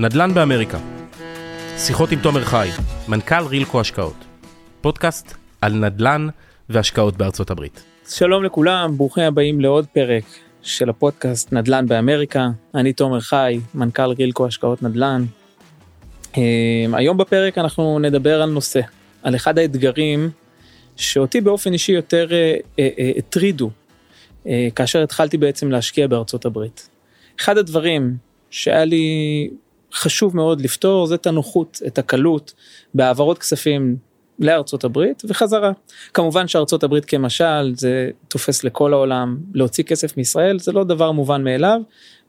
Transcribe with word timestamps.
נדל"ן 0.00 0.34
באמריקה. 0.34 0.78
שיחות 1.78 2.12
עם 2.12 2.18
תומר 2.22 2.44
חי, 2.44 2.68
מנכ"ל 3.08 3.46
רילקו 3.48 3.80
השקעות. 3.80 4.16
פודקאסט 4.80 5.34
על 5.60 5.72
נדל"ן 5.72 6.28
והשקעות 6.68 7.16
בארצות 7.16 7.50
הברית. 7.50 7.82
שלום 8.08 8.44
לכולם, 8.44 8.96
ברוכים 8.96 9.24
הבאים 9.24 9.60
לעוד 9.60 9.86
פרק 9.86 10.24
של 10.62 10.90
הפודקאסט 10.90 11.52
נדל"ן 11.52 11.86
באמריקה. 11.86 12.48
אני 12.74 12.92
תומר 12.92 13.20
חי, 13.20 13.60
מנכ"ל 13.74 14.10
רילקו 14.18 14.46
השקעות 14.46 14.82
נדל"ן. 14.82 15.24
אה, 16.36 16.42
היום 16.92 17.16
בפרק 17.16 17.58
אנחנו 17.58 17.98
נדבר 17.98 18.42
על 18.42 18.50
נושא, 18.50 18.80
על 19.22 19.36
אחד 19.36 19.58
האתגרים 19.58 20.30
שאותי 20.96 21.40
באופן 21.40 21.72
אישי 21.72 21.92
יותר 21.92 22.32
אה, 22.32 22.56
אה, 22.78 23.10
הטרידו 23.16 23.70
כאשר 24.74 25.02
התחלתי 25.02 25.36
בעצם 25.36 25.70
להשקיע 25.70 26.06
בארצות 26.06 26.44
הברית. 26.44 26.88
אחד 27.40 27.58
הדברים 27.58 28.16
שהיה 28.50 28.84
לי 28.84 29.48
חשוב 29.94 30.36
מאוד 30.36 30.60
לפתור 30.60 31.06
זה 31.06 31.14
את 31.14 31.26
הנוחות, 31.26 31.80
את 31.86 31.98
הקלות 31.98 32.54
בהעברות 32.94 33.38
כספים 33.38 33.96
לארצות 34.38 34.84
הברית 34.84 35.22
וחזרה. 35.28 35.72
כמובן 36.14 36.48
שארצות 36.48 36.82
הברית 36.84 37.04
כמשל 37.04 37.72
זה 37.74 38.10
תופס 38.28 38.64
לכל 38.64 38.92
העולם, 38.92 39.38
להוציא 39.54 39.84
כסף 39.84 40.16
מישראל 40.16 40.58
זה 40.58 40.72
לא 40.72 40.84
דבר 40.84 41.12
מובן 41.12 41.44
מאליו 41.44 41.80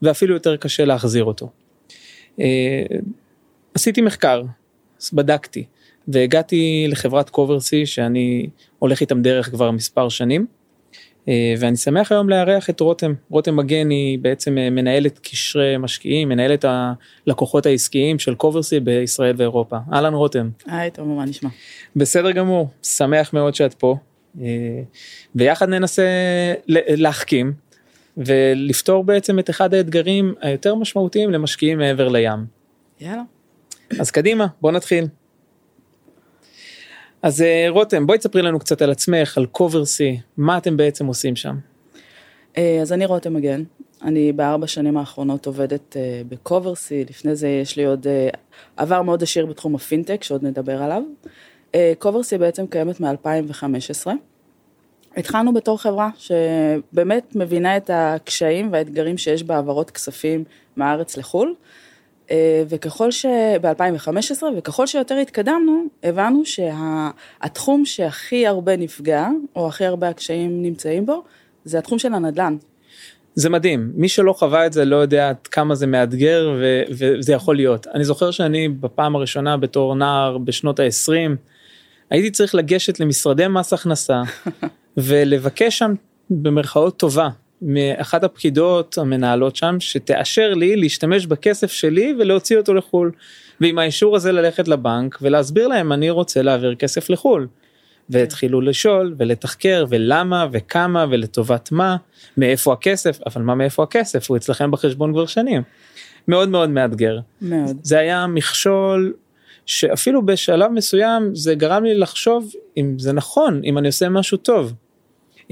ואפילו 0.02 0.34
יותר 0.34 0.56
קשה 0.56 0.84
להחזיר 0.84 1.24
אותו. 1.24 1.50
אה, 2.40 2.82
עשיתי 3.74 4.00
מחקר, 4.00 4.42
בדקתי 5.12 5.64
והגעתי 6.08 6.86
לחברת 6.88 7.30
קוברסי 7.30 7.86
שאני 7.86 8.48
הולך 8.78 9.00
איתם 9.00 9.22
דרך 9.22 9.50
כבר 9.50 9.70
מספר 9.70 10.08
שנים. 10.08 10.46
אה, 11.28 11.54
ואני 11.58 11.76
שמח 11.76 12.12
היום 12.12 12.28
לארח 12.28 12.70
את 12.70 12.80
רותם, 12.80 13.14
רותם 13.30 13.56
מגן 13.56 13.90
היא 13.90 14.18
בעצם 14.18 14.58
אה, 14.58 14.70
מנהלת 14.70 15.18
קשרי 15.18 15.76
משקיעים, 15.78 16.28
מנהלת 16.28 16.64
הלקוחות 17.26 17.66
העסקיים 17.66 18.18
של 18.18 18.34
קוברסי 18.34 18.80
בישראל 18.80 19.34
ואירופה. 19.38 19.76
אהלן 19.92 20.14
רותם. 20.14 20.48
היי 20.66 20.90
תומר, 20.90 21.14
מה 21.14 21.24
נשמע? 21.24 21.50
בסדר 21.96 22.30
גמור, 22.30 22.68
שמח 22.82 23.32
מאוד 23.32 23.54
שאת 23.54 23.74
פה. 23.74 23.96
אה, 24.40 24.46
ויחד 25.34 25.68
ננסה 25.68 26.02
להחכים 26.66 27.52
ולפתור 28.16 29.04
בעצם 29.04 29.38
את 29.38 29.50
אחד 29.50 29.74
האתגרים 29.74 30.34
היותר 30.40 30.74
משמעותיים 30.74 31.30
למשקיעים 31.30 31.78
מעבר 31.78 32.08
לים. 32.08 32.46
יאללה. 33.00 33.22
אז 34.00 34.10
קדימה, 34.10 34.46
בוא 34.60 34.72
נתחיל. 34.72 35.04
אז 37.22 37.42
אה, 37.42 37.66
רותם 37.68 38.06
בואי 38.06 38.18
תספרי 38.18 38.42
לנו 38.42 38.58
קצת 38.58 38.82
על 38.82 38.90
עצמך 38.90 39.38
על 39.38 39.46
קוברסי 39.46 40.20
מה 40.36 40.58
אתם 40.58 40.76
בעצם 40.76 41.06
עושים 41.06 41.36
שם. 41.36 41.56
אה, 42.58 42.78
אז 42.82 42.92
אני 42.92 43.06
רותם 43.06 43.34
מגן 43.34 43.62
אני 44.02 44.32
בארבע 44.32 44.66
שנים 44.66 44.96
האחרונות 44.96 45.46
עובדת 45.46 45.96
אה, 45.96 46.22
בקוברסי 46.28 47.04
לפני 47.10 47.36
זה 47.36 47.48
יש 47.48 47.76
לי 47.76 47.84
עוד 47.84 48.06
עבר 48.76 49.02
מאוד 49.02 49.22
עשיר 49.22 49.46
בתחום 49.46 49.74
הפינטק 49.74 50.22
שעוד 50.22 50.44
נדבר 50.44 50.82
עליו. 50.82 51.02
קוברסי 51.98 52.38
בעצם 52.38 52.66
קיימת 52.66 53.00
מ-2015. 53.00 54.06
התחלנו 55.16 55.54
בתור 55.54 55.78
חברה 55.78 56.10
שבאמת 56.18 57.36
מבינה 57.36 57.76
את 57.76 57.90
הקשיים 57.92 58.72
והאתגרים 58.72 59.18
שיש 59.18 59.42
בהעברות 59.42 59.90
כספים 59.90 60.44
מהארץ 60.76 61.16
לחו"ל. 61.16 61.54
אה, 62.30 62.62
וככל 62.68 63.10
ש... 63.10 63.26
ב-2015, 63.62 64.42
וככל 64.58 64.86
שיותר 64.86 65.14
התקדמנו, 65.14 65.84
הבנו 66.02 66.42
שהתחום 66.44 67.84
שה... 67.84 67.92
שהכי 67.92 68.46
הרבה 68.46 68.76
נפגע, 68.76 69.28
או 69.56 69.68
הכי 69.68 69.84
הרבה 69.84 70.08
הקשיים 70.08 70.62
נמצאים 70.62 71.06
בו, 71.06 71.22
זה 71.64 71.78
התחום 71.78 71.98
של 71.98 72.14
הנדל"ן. 72.14 72.56
זה 73.34 73.50
מדהים, 73.50 73.92
מי 73.94 74.08
שלא 74.08 74.32
חווה 74.32 74.66
את 74.66 74.72
זה 74.72 74.84
לא 74.84 74.96
יודע 74.96 75.28
עד 75.28 75.46
כמה 75.50 75.74
זה 75.74 75.86
מאתגר 75.86 76.54
ו- 76.60 76.82
וזה 76.90 77.32
יכול 77.32 77.56
להיות. 77.56 77.86
אני 77.86 78.04
זוכר 78.04 78.30
שאני 78.30 78.68
בפעם 78.68 79.16
הראשונה 79.16 79.56
בתור 79.56 79.94
נער 79.94 80.38
בשנות 80.38 80.80
ה-20, 80.80 81.36
הייתי 82.10 82.30
צריך 82.30 82.54
לגשת 82.54 83.00
למשרדי 83.00 83.48
מס 83.48 83.72
הכנסה 83.72 84.22
ולבקש 84.96 85.78
שם 85.78 85.94
במרכאות 86.30 86.96
טובה 86.96 87.28
מאחת 87.62 88.24
הפקידות 88.24 88.98
המנהלות 88.98 89.56
שם 89.56 89.76
שתאשר 89.80 90.54
לי 90.54 90.76
להשתמש 90.76 91.26
בכסף 91.26 91.72
שלי 91.72 92.14
ולהוציא 92.18 92.58
אותו 92.58 92.74
לחו"ל. 92.74 93.10
ועם 93.60 93.78
האישור 93.78 94.16
הזה 94.16 94.32
ללכת 94.32 94.68
לבנק 94.68 95.18
ולהסביר 95.22 95.68
להם 95.68 95.92
אני 95.92 96.10
רוצה 96.10 96.42
להעביר 96.42 96.74
כסף 96.74 97.10
לחו"ל. 97.10 97.46
והתחילו 98.10 98.60
לשאול 98.60 99.14
ולתחקר 99.18 99.84
ולמה 99.88 100.46
וכמה 100.52 101.06
ולטובת 101.10 101.72
מה 101.72 101.96
מאיפה 102.36 102.72
הכסף 102.72 103.18
אבל 103.26 103.42
מה 103.42 103.54
מאיפה 103.54 103.82
הכסף 103.82 104.30
הוא 104.30 104.36
אצלכם 104.36 104.70
בחשבון 104.70 105.12
כבר 105.12 105.26
שנים. 105.26 105.62
מאוד 106.28 106.48
מאוד 106.48 106.70
מאתגר. 106.70 107.18
מאוד. 107.42 107.76
זה 107.82 107.98
היה 107.98 108.26
מכשול 108.26 109.12
שאפילו 109.66 110.26
בשלב 110.26 110.70
מסוים 110.70 111.34
זה 111.34 111.54
גרם 111.54 111.84
לי 111.84 111.94
לחשוב 111.94 112.52
אם 112.76 112.98
זה 112.98 113.12
נכון 113.12 113.60
אם 113.64 113.78
אני 113.78 113.86
עושה 113.86 114.08
משהו 114.08 114.38
טוב. 114.38 114.72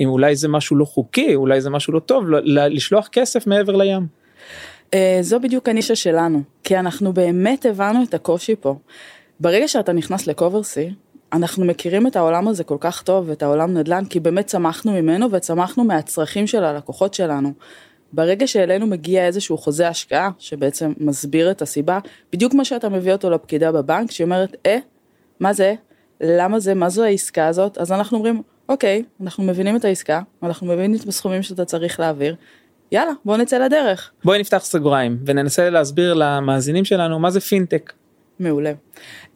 אם 0.00 0.08
אולי 0.08 0.36
זה 0.36 0.48
משהו 0.48 0.76
לא 0.76 0.84
חוקי, 0.84 1.34
אולי 1.34 1.60
זה 1.60 1.70
משהו 1.70 1.92
לא 1.92 2.00
טוב, 2.00 2.24
לשלוח 2.44 3.08
כסף 3.12 3.46
מעבר 3.46 3.76
לים. 3.76 4.06
אה, 4.94 5.18
זו 5.20 5.40
בדיוק 5.40 5.68
הנישה 5.68 5.94
שלנו, 5.94 6.42
כי 6.64 6.76
אנחנו 6.76 7.12
באמת 7.12 7.66
הבנו 7.66 8.02
את 8.02 8.14
הקושי 8.14 8.56
פה. 8.60 8.74
ברגע 9.40 9.68
שאתה 9.68 9.92
נכנס 9.92 10.26
לקוברסי, 10.26 10.90
אנחנו 11.32 11.64
מכירים 11.64 12.06
את 12.06 12.16
העולם 12.16 12.48
הזה 12.48 12.64
כל 12.64 12.76
כך 12.80 13.02
טוב, 13.02 13.30
את 13.30 13.42
העולם 13.42 13.74
נדל"ן, 13.74 14.04
כי 14.04 14.20
באמת 14.20 14.46
צמחנו 14.46 14.92
ממנו 14.92 15.30
וצמחנו 15.30 15.84
מהצרכים 15.84 16.46
של 16.46 16.64
הלקוחות 16.64 17.14
שלנו. 17.14 17.52
ברגע 18.12 18.46
שאלינו 18.46 18.86
מגיע 18.86 19.26
איזשהו 19.26 19.58
חוזה 19.58 19.88
השקעה, 19.88 20.30
שבעצם 20.38 20.92
מסביר 20.98 21.50
את 21.50 21.62
הסיבה, 21.62 21.98
בדיוק 22.32 22.52
כמו 22.52 22.64
שאתה 22.64 22.88
מביא 22.88 23.12
אותו 23.12 23.30
לפקידה 23.30 23.72
בבנק, 23.72 24.10
שהיא 24.10 24.24
אומרת, 24.24 24.56
אה, 24.66 24.78
מה 25.40 25.52
זה? 25.52 25.74
למה 26.20 26.60
זה? 26.60 26.74
מה 26.74 26.88
זו 26.88 27.04
העסקה 27.04 27.46
הזאת? 27.46 27.78
אז 27.78 27.92
אנחנו 27.92 28.16
אומרים, 28.16 28.42
אוקיי, 28.70 29.02
אנחנו 29.22 29.44
מבינים 29.44 29.76
את 29.76 29.84
העסקה, 29.84 30.20
אנחנו 30.42 30.66
מבינים 30.66 31.00
את 31.02 31.08
הסכומים 31.08 31.42
שאתה 31.42 31.64
צריך 31.64 32.00
להעביר, 32.00 32.34
יאללה, 32.92 33.12
בוא 33.24 33.36
נצא 33.36 33.58
לדרך. 33.58 34.10
בואי 34.24 34.38
נפתח 34.38 34.58
סגריים 34.58 35.18
וננסה 35.26 35.70
להסביר 35.70 36.14
למאזינים 36.14 36.84
שלנו 36.84 37.18
מה 37.18 37.30
זה 37.30 37.40
פינטק. 37.40 37.92
מעולה. 38.40 38.72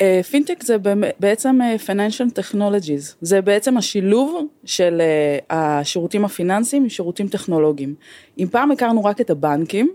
אה, 0.01 0.21
פינטק 0.31 0.63
uh, 0.63 0.67
זה 0.67 0.77
בעצם 1.21 1.59
uh, 1.61 1.91
financial 1.91 2.39
technologies, 2.39 3.15
זה 3.21 3.43
בעצם 3.43 3.77
השילוב 3.77 4.47
של 4.65 5.03
uh, 5.03 5.45
השירותים 5.51 6.25
הפיננסיים 6.25 6.83
עם 6.83 6.89
שירותים 6.89 7.29
טכנולוגיים. 7.29 7.95
אם 8.39 8.47
פעם 8.51 8.71
הכרנו 8.71 9.05
רק 9.05 9.21
את 9.21 9.31
הבנקים, 9.31 9.95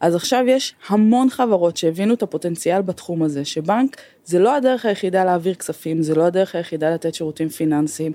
אז 0.00 0.14
עכשיו 0.14 0.44
יש 0.48 0.74
המון 0.88 1.30
חברות 1.30 1.76
שהבינו 1.76 2.14
את 2.14 2.22
הפוטנציאל 2.22 2.82
בתחום 2.82 3.22
הזה, 3.22 3.44
שבנק 3.44 3.96
זה 4.24 4.38
לא 4.38 4.56
הדרך 4.56 4.86
היחידה 4.86 5.24
להעביר 5.24 5.54
כספים, 5.54 6.02
זה 6.02 6.14
לא 6.14 6.26
הדרך 6.26 6.54
היחידה 6.54 6.94
לתת 6.94 7.14
שירותים 7.14 7.48
פיננסיים, 7.48 8.12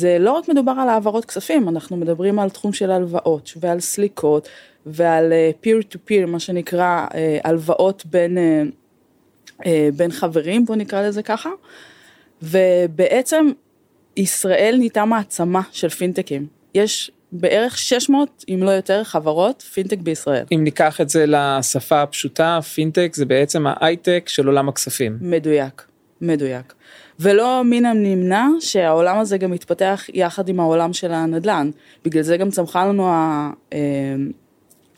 זה 0.00 0.16
לא 0.20 0.32
רק 0.32 0.48
מדובר 0.48 0.72
על 0.72 0.88
העברות 0.88 1.24
כספים, 1.24 1.68
אנחנו 1.68 1.96
מדברים 1.96 2.38
על 2.38 2.50
תחום 2.50 2.72
של 2.72 2.90
הלוואות 2.90 3.52
ועל 3.56 3.80
סליקות 3.80 4.48
ועל 4.86 5.32
פיר 5.60 5.82
טו 5.82 5.98
פיר, 6.04 6.26
מה 6.26 6.40
שנקרא 6.40 7.06
אה, 7.14 7.38
הלוואות 7.44 8.06
בין, 8.06 8.38
אה, 8.38 8.62
אה, 9.66 9.88
בין 9.96 10.12
חברים, 10.12 10.64
בוא 10.64 10.76
נקרא 10.76 11.02
לזה 11.02 11.22
ככה, 11.22 11.50
ובעצם 12.42 13.46
ישראל 14.16 14.74
נהייתה 14.78 15.04
מעצמה 15.04 15.60
של 15.72 15.88
פינטקים. 15.88 16.46
יש 16.74 17.10
בערך 17.32 17.78
600 17.78 18.44
אם 18.48 18.62
לא 18.62 18.70
יותר 18.70 19.04
חברות 19.04 19.62
פינטק 19.62 19.98
בישראל. 19.98 20.44
אם 20.52 20.64
ניקח 20.64 21.00
את 21.00 21.08
זה 21.08 21.24
לשפה 21.28 22.02
הפשוטה 22.02 22.58
פינטק 22.74 23.10
זה 23.14 23.24
בעצם 23.24 23.66
ההייטק 23.66 24.24
של 24.28 24.46
עולם 24.46 24.68
הכספים. 24.68 25.18
מדויק, 25.20 25.82
מדויק. 26.20 26.74
ולא 27.20 27.62
מן 27.64 27.84
הנמנע 27.84 28.46
שהעולם 28.60 29.18
הזה 29.18 29.38
גם 29.38 29.50
מתפתח 29.50 30.04
יחד 30.14 30.48
עם 30.48 30.60
העולם 30.60 30.92
של 30.92 31.12
הנדל"ן. 31.12 31.70
בגלל 32.04 32.22
זה 32.22 32.36
גם 32.36 32.50
צמחה 32.50 32.86
לנו 32.86 33.08
אה, 33.72 34.14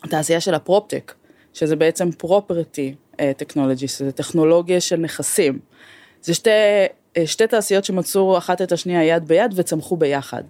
התעשייה 0.03 0.39
של 0.39 0.53
הפרופטק, 0.53 1.13
שזה 1.53 1.75
בעצם 1.75 2.11
פרופרטי 2.11 2.95
טכנולוגי, 3.37 3.87
שזה 3.87 4.11
טכנולוגיה 4.11 4.81
של 4.81 4.95
נכסים. 4.95 5.59
זה 6.21 6.33
שתי, 6.33 6.49
אה, 7.17 7.27
שתי 7.27 7.47
תעשיות 7.47 7.85
שמצאו 7.85 8.37
אחת 8.37 8.61
את 8.61 8.71
השנייה 8.71 9.03
יד 9.03 9.27
ביד 9.27 9.53
וצמחו 9.55 9.97
ביחד. 9.97 10.43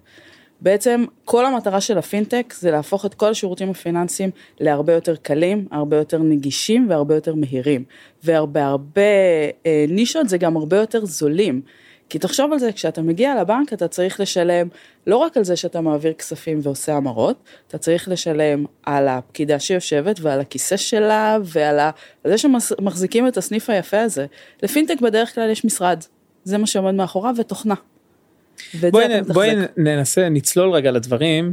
בעצם 0.64 1.04
כל 1.24 1.46
המטרה 1.46 1.80
של 1.80 1.98
הפינטק 1.98 2.54
זה 2.58 2.70
להפוך 2.70 3.06
את 3.06 3.14
כל 3.14 3.28
השירותים 3.28 3.70
הפיננסיים 3.70 4.30
להרבה 4.60 4.92
יותר 4.92 5.16
קלים, 5.16 5.68
הרבה 5.70 5.96
יותר 5.96 6.18
נגישים 6.18 6.86
והרבה 6.90 7.14
יותר 7.14 7.34
מהירים. 7.34 7.84
והרבה 8.22 8.64
הרבה 8.64 9.02
אה, 9.66 9.84
נישות 9.88 10.28
זה 10.28 10.38
גם 10.38 10.56
הרבה 10.56 10.76
יותר 10.76 11.04
זולים. 11.04 11.60
כי 12.08 12.18
תחשוב 12.18 12.52
על 12.52 12.58
זה, 12.58 12.72
כשאתה 12.72 13.02
מגיע 13.02 13.40
לבנק 13.40 13.72
אתה 13.72 13.88
צריך 13.88 14.20
לשלם 14.20 14.68
לא 15.06 15.16
רק 15.16 15.36
על 15.36 15.44
זה 15.44 15.56
שאתה 15.56 15.80
מעביר 15.80 16.12
כספים 16.12 16.60
ועושה 16.62 16.96
המרות, 16.96 17.36
אתה 17.68 17.78
צריך 17.78 18.08
לשלם 18.08 18.64
על 18.82 19.08
הפקידה 19.08 19.58
שיושבת 19.58 20.20
ועל 20.20 20.40
הכיסא 20.40 20.76
שלה 20.76 21.38
ועל 21.44 21.78
ה... 21.78 21.90
זה 22.24 22.38
שמחזיקים 22.38 23.28
את 23.28 23.36
הסניף 23.36 23.70
היפה 23.70 24.00
הזה. 24.00 24.26
לפינטק 24.62 25.00
בדרך 25.00 25.34
כלל 25.34 25.50
יש 25.50 25.64
משרד, 25.64 26.04
זה 26.44 26.58
מה 26.58 26.66
שעומד 26.66 26.94
מאחוריו 26.94 27.34
ותוכנה. 27.38 27.74
בואי, 28.90 29.22
בואי 29.22 29.50
ננסה 29.76 30.28
נצלול 30.28 30.70
רגע 30.70 30.90
לדברים 30.90 31.52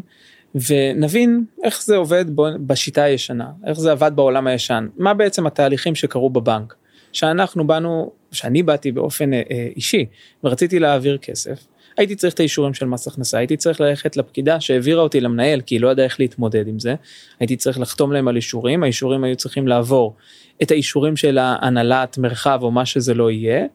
ונבין 0.55 1.43
איך 1.63 1.83
זה 1.83 1.95
עובד 1.95 2.25
בשיטה 2.67 3.03
הישנה, 3.03 3.47
איך 3.67 3.79
זה 3.79 3.91
עבד 3.91 4.11
בעולם 4.15 4.47
הישן, 4.47 4.87
מה 4.97 5.13
בעצם 5.13 5.47
התהליכים 5.47 5.95
שקרו 5.95 6.29
בבנק. 6.29 6.75
שאנחנו 7.13 7.67
באנו, 7.67 8.11
שאני 8.31 8.63
באתי 8.63 8.91
באופן 8.91 9.33
אה, 9.33 9.39
אישי 9.75 10.05
ורציתי 10.43 10.79
להעביר 10.79 11.17
כסף, 11.17 11.67
הייתי 11.97 12.15
צריך 12.15 12.33
את 12.33 12.39
האישורים 12.39 12.73
של 12.73 12.85
מס 12.85 13.07
הכנסה, 13.07 13.37
הייתי 13.37 13.57
צריך 13.57 13.81
ללכת 13.81 14.17
לפקידה 14.17 14.61
שהעבירה 14.61 15.01
אותי 15.01 15.21
למנהל 15.21 15.61
כי 15.61 15.75
היא 15.75 15.81
לא 15.81 15.91
ידעה 15.91 16.05
איך 16.05 16.19
להתמודד 16.19 16.67
עם 16.67 16.79
זה, 16.79 16.95
הייתי 17.39 17.55
צריך 17.55 17.79
לחתום 17.79 18.11
להם 18.11 18.27
על 18.27 18.35
אישורים, 18.35 18.83
האישורים 18.83 19.23
היו 19.23 19.35
צריכים 19.35 19.67
לעבור 19.67 20.15
את 20.63 20.71
האישורים 20.71 21.17
של 21.17 21.37
ההנהלת 21.37 22.17
מרחב 22.17 22.59
או 22.61 22.71
מה 22.71 22.85
שזה 22.85 23.13
לא 23.13 23.31
יהיה, 23.31 23.65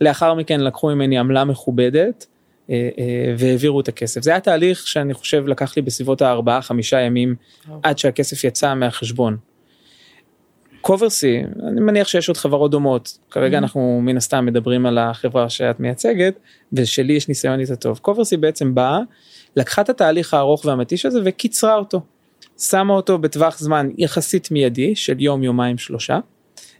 לאחר 0.00 0.34
מכן 0.34 0.60
לקחו 0.60 0.88
ממני 0.88 1.18
עמלה 1.18 1.44
מכובדת 1.44 1.96
אה, 1.96 2.02
אה, 2.04 2.33
והעבירו 3.38 3.80
את 3.80 3.88
הכסף. 3.88 4.22
זה 4.22 4.30
היה 4.30 4.40
תהליך 4.40 4.86
שאני 4.86 5.14
חושב 5.14 5.46
לקח 5.46 5.76
לי 5.76 5.82
בסביבות 5.82 6.22
הארבעה 6.22 6.62
חמישה 6.62 7.00
ימים 7.00 7.34
עד 7.82 7.98
שהכסף 7.98 8.44
יצא 8.44 8.74
מהחשבון. 8.74 9.36
קוברסי, 10.80 11.42
אני 11.68 11.80
מניח 11.80 12.08
שיש 12.08 12.28
עוד 12.28 12.36
חברות 12.36 12.70
דומות, 12.70 13.18
כרגע 13.30 13.56
mm-hmm. 13.56 13.60
אנחנו 13.60 14.00
מן 14.02 14.16
הסתם 14.16 14.46
מדברים 14.46 14.86
על 14.86 14.98
החברה 14.98 15.48
שאת 15.48 15.80
מייצגת, 15.80 16.38
ושלי 16.72 17.12
יש 17.12 17.28
ניסיון 17.28 17.60
איתה 17.60 17.76
טוב. 17.76 17.98
קוברסי 17.98 18.36
בעצם 18.36 18.74
באה, 18.74 18.98
לקחה 19.56 19.82
את 19.82 19.88
התהליך 19.88 20.34
הארוך 20.34 20.64
והמתיש 20.64 21.06
הזה 21.06 21.20
וקיצרה 21.24 21.74
אותו. 21.74 22.00
שמה 22.58 22.94
אותו 22.94 23.18
בטווח 23.18 23.58
זמן 23.58 23.88
יחסית 23.98 24.50
מיידי 24.50 24.94
של 24.94 25.20
יום, 25.20 25.42
יומיים, 25.42 25.78
שלושה, 25.78 26.18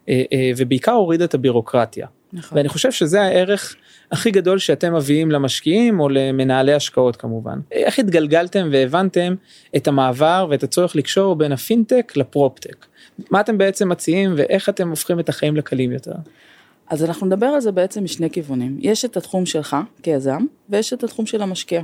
אה, 0.09 0.25
ובעיקר 0.57 0.93
הורידה 0.93 1.25
את 1.25 1.35
הבירוקרטיה. 1.35 2.07
נכון. 2.35 2.59
ואני 2.59 2.69
חושב 2.69 2.93
שזה 2.93 3.23
הערך 3.23 3.77
הכי 4.13 4.31
גדול 4.31 4.59
שאתם 4.59 4.95
מביאים 4.95 5.31
למשקיעים 5.31 6.01
או 6.01 6.09
למנהלי 6.09 6.73
השקעות 6.73 7.17
כמובן. 7.17 7.61
איך 7.73 7.99
התגלגלתם 7.99 8.69
והבנתם 8.73 9.35
את 9.77 9.89
המעבר 9.89 10.47
ואת 10.51 10.63
הצורך 10.63 10.97
לקשור 10.97 11.37
בין 11.37 11.53
הפינטק 11.53 12.13
לפרופטק? 12.17 12.87
מה 13.31 13.41
אתם 13.41 13.59
בעצם 13.59 13.89
מציעים 13.89 14.35
ואיך 14.37 14.69
אתם 14.69 14.91
הופכים 14.91 15.21
את 15.21 15.29
החיים 15.29 15.57
לקלים 15.57 15.93
יותר? 15.93 16.13
אז 16.91 17.05
אנחנו 17.05 17.27
נדבר 17.27 17.47
על 17.47 17.61
זה 17.61 17.73
בעצם 17.73 18.05
משני 18.05 18.31
כיוונים. 18.31 18.77
יש 18.81 19.05
את 19.05 19.17
התחום 19.17 19.47
שלך 19.47 19.77
כיזם 20.03 20.41
ויש 20.69 20.93
את 20.93 21.05
התחום 21.05 21.27
של 21.27 21.43
המשקיע. 21.43 21.83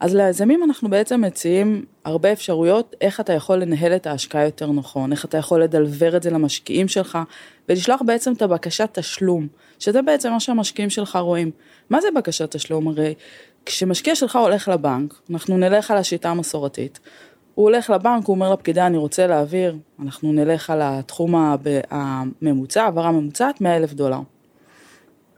אז 0.00 0.14
ליזמים 0.14 0.64
אנחנו 0.64 0.90
בעצם 0.90 1.20
מציעים 1.20 1.84
הרבה 2.04 2.32
אפשרויות 2.32 2.94
איך 3.00 3.20
אתה 3.20 3.32
יכול 3.32 3.56
לנהל 3.56 3.96
את 3.96 4.06
ההשקעה 4.06 4.44
יותר 4.44 4.72
נכון, 4.72 5.12
איך 5.12 5.24
אתה 5.24 5.38
יכול 5.38 5.62
לדלבר 5.62 6.16
את 6.16 6.22
זה 6.22 6.30
למשקיעים 6.30 6.88
שלך 6.88 7.18
ולשלוח 7.68 8.02
בעצם 8.06 8.32
את 8.32 8.42
הבקשת 8.42 8.88
תשלום, 8.92 9.46
שזה 9.78 10.02
בעצם 10.02 10.32
מה 10.32 10.40
שהמשקיעים 10.40 10.90
שלך 10.90 11.16
רואים. 11.16 11.50
מה 11.90 12.00
זה 12.00 12.08
בקשת 12.16 12.50
תשלום? 12.56 12.88
הרי 12.88 13.14
כשמשקיע 13.66 14.14
שלך 14.14 14.36
הולך 14.36 14.68
לבנק, 14.68 15.14
אנחנו 15.30 15.58
נלך 15.58 15.90
על 15.90 15.96
השיטה 15.96 16.30
המסורתית, 16.30 17.00
הוא 17.54 17.64
הולך 17.64 17.90
לבנק, 17.90 18.26
הוא 18.26 18.34
אומר 18.34 18.52
לפקידה, 18.52 18.86
אני 18.86 18.96
רוצה 18.96 19.26
להעביר, 19.26 19.76
אנחנו 20.02 20.32
נלך 20.32 20.70
על 20.70 20.80
התחום 20.82 21.34
הממוצע, 21.90 22.82
העברה 22.82 23.12
ממוצעת, 23.12 23.60
100 23.60 23.76
אלף 23.76 23.92
דולר. 23.92 24.20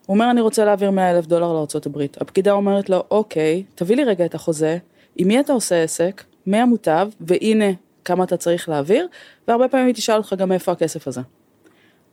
הוא 0.09 0.15
אומר, 0.15 0.31
אני 0.31 0.41
רוצה 0.41 0.65
להעביר 0.65 0.91
100 0.91 1.11
אלף 1.11 1.27
דולר 1.27 1.53
לארה"ב. 1.53 2.03
הפקידה 2.21 2.53
אומרת 2.53 2.91
לו, 2.91 3.05
אוקיי, 3.11 3.63
תביא 3.75 3.97
לי 3.97 4.05
רגע 4.05 4.25
את 4.25 4.35
החוזה, 4.35 4.79
עם 5.17 5.29
מי 5.29 5.41
אתה 5.41 5.53
עושה 5.53 5.83
עסק, 5.83 6.25
מי 6.47 6.57
המוטב, 6.57 7.09
והנה 7.21 7.65
כמה 8.05 8.25
אתה 8.25 8.37
צריך 8.37 8.69
להעביר, 8.69 9.07
והרבה 9.49 9.69
פעמים 9.69 9.87
היא 9.87 9.95
תשאל 9.95 10.17
אותך 10.17 10.35
גם 10.39 10.53
איפה 10.53 10.73
הכסף 10.73 11.09
הזה. 11.09 11.21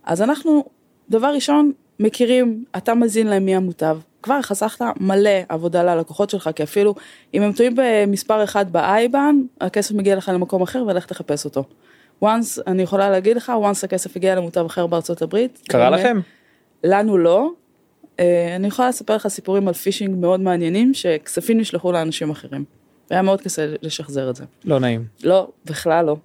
אז 0.03 0.21
אנחנו, 0.21 0.65
דבר 1.09 1.27
ראשון, 1.27 1.71
מכירים, 1.99 2.65
אתה 2.77 2.93
מזין 2.93 3.27
להם 3.27 3.45
מי 3.45 3.55
המוטב, 3.55 3.97
כבר 4.23 4.41
חסכת 4.41 4.85
מלא 4.99 5.39
עבודה 5.49 5.83
ללקוחות 5.83 6.29
שלך, 6.29 6.49
כי 6.55 6.63
אפילו 6.63 6.95
אם 7.33 7.41
הם 7.41 7.53
טועים 7.53 7.73
במספר 7.75 8.43
אחד 8.43 8.71
באייבן, 8.71 9.35
הכסף 9.61 9.95
מגיע 9.95 10.15
לך 10.15 10.31
למקום 10.33 10.61
אחר 10.61 10.83
ולך 10.87 11.05
תחפש 11.05 11.45
אותו. 11.45 11.63
once, 12.23 12.61
אני 12.67 12.83
יכולה 12.83 13.09
להגיד 13.09 13.37
לך, 13.37 13.51
once 13.61 13.85
הכסף 13.85 14.15
הגיע 14.15 14.35
למוטב 14.35 14.65
אחר 14.65 14.87
בארצות 14.87 15.21
הברית. 15.21 15.61
קרה 15.69 15.89
לכם? 15.89 16.19
לנו 16.83 17.17
לא. 17.17 17.51
אה, 18.19 18.55
אני 18.55 18.67
יכולה 18.67 18.89
לספר 18.89 19.15
לך 19.15 19.27
סיפורים 19.27 19.67
על 19.67 19.73
פישינג 19.73 20.19
מאוד 20.19 20.39
מעניינים, 20.39 20.93
שכספים 20.93 21.57
נשלחו 21.57 21.91
לאנשים 21.91 22.29
אחרים. 22.29 22.65
היה 23.09 23.21
מאוד 23.21 23.41
קשה 23.41 23.65
לשחזר 23.81 24.29
את 24.29 24.35
זה. 24.35 24.43
לא 24.65 24.79
נעים. 24.79 25.05
לא, 25.23 25.47
בכלל 25.65 26.05
לא. 26.05 26.17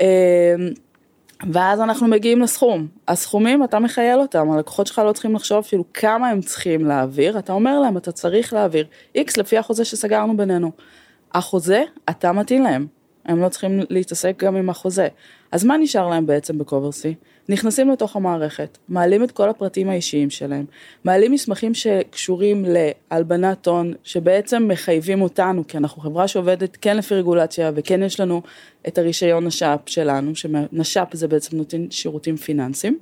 אה, 0.00 0.54
ואז 1.52 1.80
אנחנו 1.80 2.08
מגיעים 2.08 2.40
לסכום. 2.40 2.86
הסכומים, 3.08 3.64
אתה 3.64 3.78
מחייל 3.78 4.18
אותם, 4.18 4.50
הלקוחות 4.50 4.86
שלך 4.86 4.98
לא 4.98 5.12
צריכים 5.12 5.34
לחשוב 5.34 5.58
אפילו 5.58 5.84
כמה 5.94 6.28
הם 6.28 6.40
צריכים 6.40 6.84
להעביר, 6.84 7.38
אתה 7.38 7.52
אומר 7.52 7.80
להם, 7.80 7.96
אתה 7.96 8.12
צריך 8.12 8.52
להעביר 8.52 8.86
X 9.16 9.32
לפי 9.38 9.58
החוזה 9.58 9.84
שסגרנו 9.84 10.36
בינינו. 10.36 10.70
החוזה, 11.34 11.82
אתה 12.10 12.32
מתאים 12.32 12.62
להם. 12.62 12.86
הם 13.24 13.40
לא 13.40 13.48
צריכים 13.48 13.80
להתעסק 13.90 14.44
גם 14.44 14.56
עם 14.56 14.70
החוזה. 14.70 15.08
אז 15.52 15.64
מה 15.64 15.76
נשאר 15.76 16.08
להם 16.08 16.26
בעצם 16.26 16.58
בקוברסי? 16.58 17.14
נכנסים 17.48 17.90
לתוך 17.90 18.16
המערכת, 18.16 18.78
מעלים 18.88 19.24
את 19.24 19.30
כל 19.30 19.48
הפרטים 19.48 19.88
האישיים 19.88 20.30
שלהם, 20.30 20.64
מעלים 21.04 21.32
מסמכים 21.32 21.74
שקשורים 21.74 22.64
להלבנת 22.68 23.66
הון, 23.66 23.94
שבעצם 24.04 24.68
מחייבים 24.68 25.22
אותנו, 25.22 25.66
כי 25.66 25.76
אנחנו 25.76 26.02
חברה 26.02 26.28
שעובדת 26.28 26.76
כן 26.80 26.96
לפי 26.96 27.14
רגולציה, 27.14 27.70
וכן 27.74 28.02
יש 28.02 28.20
לנו 28.20 28.42
את 28.88 28.98
הרישיון 28.98 29.46
נש"פ 29.46 29.80
שלנו, 29.86 30.36
שנש"פ 30.36 31.08
זה 31.12 31.28
בעצם 31.28 31.56
נותן 31.56 31.90
שירותים 31.90 32.36
פיננסיים, 32.36 32.98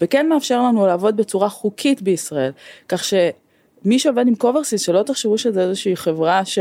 וכן 0.00 0.28
מאפשר 0.28 0.62
לנו 0.62 0.86
לעבוד 0.86 1.16
בצורה 1.16 1.48
חוקית 1.48 2.02
בישראל, 2.02 2.52
כך 2.88 3.04
שמי 3.04 3.98
שעובד 3.98 4.28
עם 4.28 4.34
קוברסי, 4.34 4.80
שלא 4.80 5.02
תחשבו 5.02 5.38
שזה 5.38 5.62
איזושהי 5.62 5.96
חברה 5.96 6.44
ש... 6.44 6.58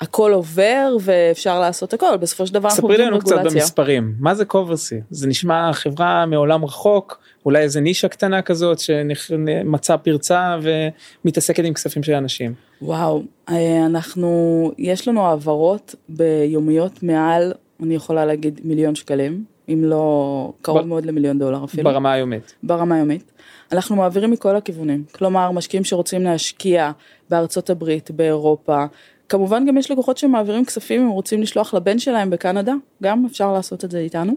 הכל 0.00 0.32
עובר 0.32 0.96
ואפשר 1.00 1.60
לעשות 1.60 1.94
הכל 1.94 2.16
בסופו 2.16 2.46
של 2.46 2.54
דבר 2.54 2.68
אנחנו 2.68 2.88
ספרי 2.88 2.98
לנו 2.98 3.18
קצת 3.18 3.36
במספרים 3.44 4.14
מה 4.18 4.34
זה 4.34 4.44
קוברסי 4.44 5.00
זה 5.10 5.28
נשמע 5.28 5.72
חברה 5.72 6.26
מעולם 6.26 6.64
רחוק 6.64 7.20
אולי 7.46 7.62
איזה 7.62 7.80
נישה 7.80 8.08
קטנה 8.08 8.42
כזאת 8.42 8.78
שמצאה 8.78 9.98
פרצה 9.98 10.56
ומתעסקת 10.62 11.64
עם 11.64 11.74
כספים 11.74 12.02
של 12.02 12.12
אנשים. 12.12 12.54
וואו 12.82 13.22
אה, 13.48 13.86
אנחנו 13.86 14.72
יש 14.78 15.08
לנו 15.08 15.26
העברות 15.26 15.94
ביומיות 16.08 17.02
מעל 17.02 17.52
אני 17.82 17.94
יכולה 17.94 18.24
להגיד 18.24 18.60
מיליון 18.64 18.94
שקלים 18.94 19.44
אם 19.68 19.84
לא 19.84 20.52
קרוב 20.62 20.80
ב... 20.80 20.84
מאוד 20.84 21.06
למיליון 21.06 21.38
דולר 21.38 21.64
אפילו. 21.64 21.90
ברמה 21.90 22.12
היומית. 22.12 22.54
ברמה 22.62 22.94
היומית. 22.94 23.32
אנחנו 23.72 23.96
מעבירים 23.96 24.30
מכל 24.30 24.56
הכיוונים 24.56 25.04
כלומר 25.12 25.50
משקיעים 25.50 25.84
שרוצים 25.84 26.22
להשקיע 26.22 26.90
בארצות 27.30 27.70
הברית 27.70 28.10
באירופה 28.10 28.84
כמובן 29.30 29.66
גם 29.66 29.78
יש 29.78 29.90
לקוחות 29.90 30.18
שמעבירים 30.18 30.64
כספים 30.64 31.02
אם 31.02 31.08
רוצים 31.08 31.42
לשלוח 31.42 31.74
לבן 31.74 31.98
שלהם 31.98 32.30
בקנדה, 32.30 32.72
גם 33.02 33.26
אפשר 33.26 33.52
לעשות 33.52 33.84
את 33.84 33.90
זה 33.90 33.98
איתנו. 33.98 34.32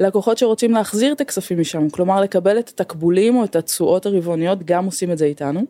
לקוחות 0.00 0.38
שרוצים 0.38 0.72
להחזיר 0.72 1.12
את 1.12 1.20
הכספים 1.20 1.60
משם, 1.60 1.90
כלומר 1.90 2.20
לקבל 2.20 2.58
את 2.58 2.68
התקבולים 2.68 3.36
או 3.36 3.44
את 3.44 3.56
התשואות 3.56 4.06
הרבעוניות, 4.06 4.64
גם 4.64 4.84
עושים 4.84 5.10
את 5.10 5.18
זה 5.18 5.24
איתנו. 5.24 5.64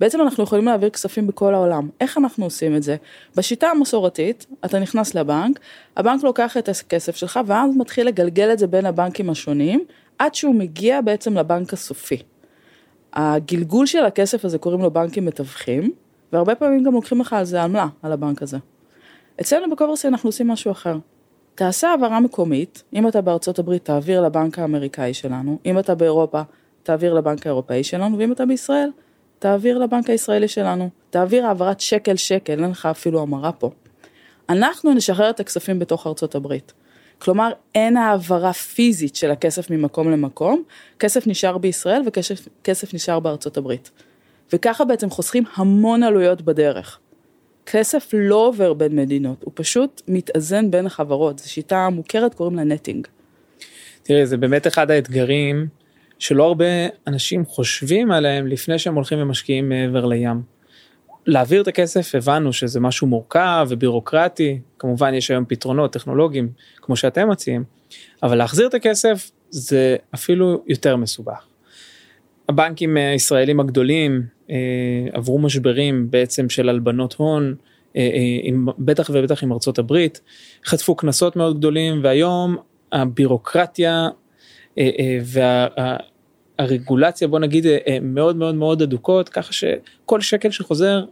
בעצם 0.00 0.20
אנחנו 0.20 0.44
יכולים 0.44 0.64
להעביר 0.64 0.90
כספים 0.90 1.26
בכל 1.26 1.54
העולם. 1.54 1.88
איך 2.00 2.18
אנחנו 2.18 2.44
עושים 2.44 2.76
את 2.76 2.82
זה? 2.82 2.96
בשיטה 3.36 3.68
המסורתית, 3.68 4.46
אתה 4.64 4.78
נכנס 4.78 5.14
לבנק, 5.14 5.58
הבנק 5.96 6.22
לוקח 6.22 6.56
את 6.56 6.68
הכסף 6.68 7.16
שלך 7.16 7.40
ואז 7.46 7.76
מתחיל 7.76 8.06
לגלגל 8.06 8.52
את 8.52 8.58
זה 8.58 8.66
בין 8.66 8.86
הבנקים 8.86 9.30
השונים, 9.30 9.84
עד 10.18 10.34
שהוא 10.34 10.54
מגיע 10.54 11.00
בעצם 11.00 11.34
לבנק 11.36 11.72
הסופי. 11.72 12.22
הגלגול 13.12 13.86
של 13.86 14.04
הכסף 14.04 14.44
הזה 14.44 14.58
קוראים 14.58 14.80
לו 14.80 14.90
בנקים 14.90 15.26
מתווכים, 15.26 15.92
והרבה 16.32 16.54
פעמים 16.54 16.84
גם 16.84 16.92
לוקחים 16.92 17.20
לך 17.20 17.32
על 17.32 17.44
זה 17.44 17.62
עמלה, 17.62 17.86
על 18.02 18.12
הבנק 18.12 18.42
הזה. 18.42 18.58
אצלנו 19.40 19.70
בקוברסי 19.70 20.08
אנחנו 20.08 20.28
עושים 20.28 20.48
משהו 20.48 20.72
אחר. 20.72 20.98
תעשה 21.54 21.90
העברה 21.90 22.20
מקומית, 22.20 22.82
אם 22.92 23.08
אתה 23.08 23.20
בארצות 23.20 23.58
הברית 23.58 23.84
תעביר 23.84 24.20
לבנק 24.20 24.58
האמריקאי 24.58 25.14
שלנו, 25.14 25.58
אם 25.66 25.78
אתה 25.78 25.94
באירופה 25.94 26.42
תעביר 26.82 27.14
לבנק 27.14 27.46
האירופאי 27.46 27.84
שלנו, 27.84 28.18
ואם 28.18 28.32
אתה 28.32 28.46
בישראל 28.46 28.90
תעביר 29.38 29.78
לבנק 29.78 30.10
הישראלי 30.10 30.48
שלנו. 30.48 30.90
תעביר 31.10 31.46
העברת 31.46 31.80
שקל 31.80 32.16
שקל, 32.16 32.62
אין 32.62 32.70
לך 32.70 32.86
אפילו 32.86 33.22
המרה 33.22 33.52
פה. 33.52 33.70
אנחנו 34.48 34.94
נשחרר 34.94 35.30
את 35.30 35.40
הכספים 35.40 35.78
בתוך 35.78 36.06
ארצות 36.06 36.34
הברית. 36.34 36.72
כלומר, 37.18 37.52
אין 37.74 37.96
העברה 37.96 38.52
פיזית 38.52 39.16
של 39.16 39.30
הכסף 39.30 39.70
ממקום 39.70 40.10
למקום, 40.10 40.62
כסף 40.98 41.26
נשאר 41.26 41.58
בישראל 41.58 42.02
וכסף 42.06 42.94
נשאר 42.94 43.20
בארצות 43.20 43.56
הברית. 43.56 43.90
וככה 44.52 44.84
בעצם 44.84 45.10
חוסכים 45.10 45.44
המון 45.54 46.02
עלויות 46.02 46.42
בדרך. 46.42 46.98
כסף 47.66 48.10
לא 48.12 48.46
עובר 48.46 48.72
בין 48.72 48.96
מדינות, 48.96 49.42
הוא 49.42 49.52
פשוט 49.54 50.02
מתאזן 50.08 50.70
בין 50.70 50.86
החברות, 50.86 51.38
זו 51.38 51.50
שיטה 51.50 51.88
מוכרת, 51.88 52.34
קוראים 52.34 52.56
לה 52.56 52.64
נטינג. 52.64 53.06
תראי, 54.02 54.26
זה 54.26 54.36
באמת 54.36 54.66
אחד 54.66 54.90
האתגרים 54.90 55.68
שלא 56.18 56.44
הרבה 56.44 56.64
אנשים 57.06 57.44
חושבים 57.44 58.10
עליהם 58.10 58.46
לפני 58.46 58.78
שהם 58.78 58.94
הולכים 58.94 59.22
ומשקיעים 59.22 59.68
מעבר 59.68 60.06
לים. 60.06 60.42
להעביר 61.26 61.62
את 61.62 61.68
הכסף 61.68 62.14
הבנו 62.14 62.52
שזה 62.52 62.80
משהו 62.80 63.06
מורכב 63.06 63.66
ובירוקרטי, 63.70 64.60
כמובן 64.78 65.14
יש 65.14 65.30
היום 65.30 65.44
פתרונות 65.48 65.92
טכנולוגיים 65.92 66.48
כמו 66.76 66.96
שאתם 66.96 67.28
מציעים, 67.30 67.64
אבל 68.22 68.38
להחזיר 68.38 68.68
את 68.68 68.74
הכסף 68.74 69.30
זה 69.50 69.96
אפילו 70.14 70.62
יותר 70.66 70.96
מסובך. 70.96 71.46
הבנקים 72.48 72.96
הישראלים 72.96 73.60
הגדולים 73.60 74.22
אה, 74.50 74.56
עברו 75.12 75.38
משברים 75.38 76.10
בעצם 76.10 76.48
של 76.48 76.68
הלבנות 76.68 77.14
הון, 77.14 77.54
עם, 78.42 78.66
בטח 78.78 79.10
ובטח 79.12 79.42
עם 79.42 79.52
ארצות 79.52 79.78
הברית, 79.78 80.20
חטפו 80.64 80.94
קנסות 80.94 81.36
מאוד 81.36 81.58
גדולים 81.58 82.00
והיום 82.04 82.56
הבירוקרטיה 82.92 84.08
והרגולציה 86.58 87.28
בוא 87.28 87.38
נגיד 87.38 87.66
מאוד 88.02 88.36
מאוד 88.36 88.54
מאוד 88.54 88.82
אדוקות 88.82 89.28
ככה 89.28 89.52
שכל 89.52 90.20
שקל 90.20 90.50
שחוזר 90.50 91.04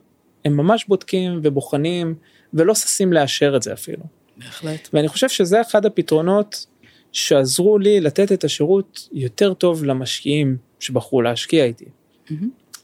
הם 0.44 0.56
ממש 0.56 0.84
בודקים 0.88 1.40
ובוחנים 1.42 2.14
ולא 2.54 2.74
ששים 2.74 3.12
לאשר 3.12 3.56
את 3.56 3.62
זה 3.62 3.72
אפילו. 3.72 4.02
בהחלט. 4.36 4.88
ואני 4.92 5.08
חושב 5.08 5.28
שזה 5.28 5.60
אחד 5.60 5.86
הפתרונות 5.86 6.66
שעזרו 7.12 7.78
לי 7.78 8.00
לתת 8.00 8.32
את 8.32 8.44
השירות 8.44 9.08
יותר 9.12 9.54
טוב 9.54 9.84
למשקיעים 9.84 10.56
שבחרו 10.80 11.22
להשקיע 11.22 11.64
איתי. 11.64 11.84
Mm-hmm. 11.84 12.32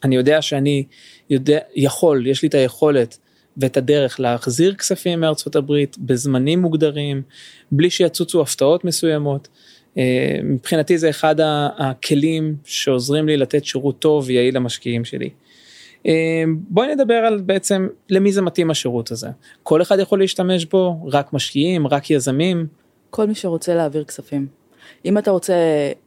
אני 0.05 0.17
יודע 0.17 0.43
שאני 0.43 0.85
יודע, 1.31 1.59
יכול, 1.75 2.27
יש 2.27 2.43
לי 2.43 2.49
את 2.49 2.55
היכולת 2.55 3.19
ואת 3.57 3.77
הדרך 3.77 4.21
להחזיר 4.21 4.75
כספים 4.75 5.21
מארצות 5.21 5.57
הברית 5.57 5.99
בזמנים 5.99 6.63
מוגדרים, 6.63 7.23
בלי 7.73 7.91
שיצוצו 7.91 8.43
הפתעות 8.43 8.85
מסוימות. 8.85 9.49
אה, 9.99 10.41
מבחינתי 10.45 10.99
זה 10.99 11.11
אחד 11.11 11.35
הכלים 11.79 12.57
שעוזרים 12.65 13.27
לי 13.27 13.37
לתת 13.37 13.65
שירות 13.65 13.99
טוב 13.99 14.25
ויעיל 14.27 14.57
למשקיעים 14.57 15.05
שלי. 15.05 15.31
אה, 16.07 16.45
בואי 16.69 16.95
נדבר 16.95 17.15
על 17.15 17.41
בעצם 17.41 17.89
למי 18.11 18.33
זה 18.33 18.43
מתאים 18.43 18.71
השירות 18.71 19.11
הזה. 19.11 19.29
כל 19.63 19.83
אחד 19.83 19.99
יכול 19.99 20.19
להשתמש 20.19 20.65
בו, 20.65 21.07
רק 21.13 21.33
משקיעים, 21.33 21.87
רק 21.87 22.11
יזמים. 22.11 22.67
כל 23.11 23.27
מי 23.27 23.35
שרוצה 23.35 23.75
להעביר 23.75 24.05
כספים. 24.05 24.62
אם 25.05 25.19
אתה 25.19 25.31
רוצה 25.31 25.55